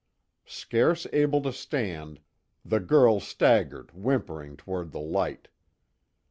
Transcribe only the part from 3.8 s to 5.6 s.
whimpering toward the light.